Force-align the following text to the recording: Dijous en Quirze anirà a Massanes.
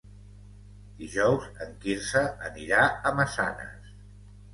Dijous 1.01 1.43
en 1.65 1.75
Quirze 1.83 2.23
anirà 2.47 2.79
a 2.87 3.13
Massanes. 3.21 3.93